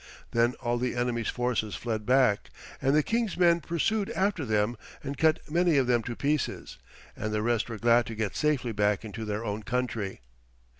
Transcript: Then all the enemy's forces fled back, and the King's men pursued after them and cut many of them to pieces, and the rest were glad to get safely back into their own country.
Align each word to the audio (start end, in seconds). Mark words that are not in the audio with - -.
Then 0.31 0.53
all 0.61 0.79
the 0.79 0.95
enemy's 0.95 1.27
forces 1.27 1.75
fled 1.75 2.07
back, 2.07 2.49
and 2.81 2.95
the 2.95 3.03
King's 3.03 3.37
men 3.37 3.61
pursued 3.61 4.09
after 4.09 4.45
them 4.45 4.75
and 5.03 5.15
cut 5.15 5.39
many 5.47 5.77
of 5.77 5.85
them 5.85 6.01
to 6.01 6.15
pieces, 6.15 6.79
and 7.15 7.31
the 7.31 7.43
rest 7.43 7.69
were 7.69 7.77
glad 7.77 8.07
to 8.07 8.15
get 8.15 8.35
safely 8.35 8.71
back 8.71 9.05
into 9.05 9.25
their 9.25 9.45
own 9.45 9.61
country. 9.61 10.21